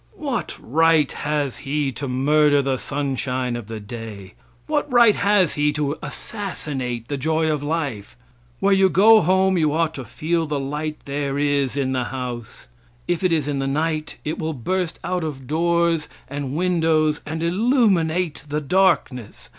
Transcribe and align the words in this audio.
What 0.17 0.55
right 0.59 1.11
has 1.11 1.59
he 1.59 1.91
to 1.91 2.07
murder 2.07 2.63
the 2.63 2.77
sunshine 2.77 3.55
of 3.55 3.67
the 3.67 3.79
day? 3.79 4.33
What 4.65 4.91
right 4.91 5.15
has 5.15 5.53
he 5.53 5.71
to 5.73 5.95
assassinate 6.01 7.07
the 7.07 7.17
joy 7.17 7.51
of 7.51 7.61
life? 7.61 8.17
Where 8.59 8.73
you 8.73 8.89
go 8.89 9.21
home 9.21 9.59
you 9.59 9.73
ought 9.73 9.93
to 9.93 10.03
feel 10.05 10.47
the 10.47 10.59
light 10.59 10.97
there 11.05 11.37
is 11.37 11.77
in 11.77 11.91
the 11.91 12.05
house; 12.05 12.67
if 13.07 13.23
it 13.23 13.31
is 13.31 13.47
in 13.47 13.59
the 13.59 13.67
night 13.67 14.17
it 14.25 14.39
will 14.39 14.53
burst 14.53 14.97
out 15.03 15.23
of 15.23 15.45
doors 15.45 16.07
and 16.27 16.55
windows 16.55 17.21
and 17.27 17.43
illuminate 17.43 18.43
the 18.49 18.59
darkness. 18.59 19.49